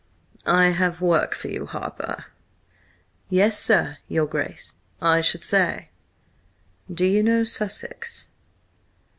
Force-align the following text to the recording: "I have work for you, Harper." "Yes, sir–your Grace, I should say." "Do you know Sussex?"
"I 0.47 0.69
have 0.69 0.99
work 0.99 1.35
for 1.35 1.47
you, 1.47 1.67
Harper." 1.67 2.25
"Yes, 3.29 3.59
sir–your 3.59 4.25
Grace, 4.25 4.73
I 4.99 5.21
should 5.21 5.43
say." 5.43 5.91
"Do 6.91 7.05
you 7.05 7.21
know 7.21 7.43
Sussex?" 7.43 8.27